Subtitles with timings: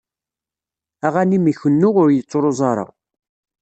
[1.07, 2.85] Aɣanim ikennu ur yettruẓ ara.